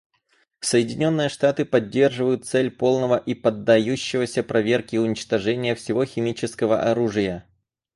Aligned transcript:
Соединенные 0.61 1.29
Штаты 1.29 1.63
поддерживают 1.63 2.43
цель 2.47 2.71
полного 2.71 3.17
и 3.17 3.35
поддающегося 3.35 4.41
проверке 4.41 4.99
уничтожения 4.99 5.75
всего 5.75 6.05
химического 6.05 6.81
оружия. 6.89 7.47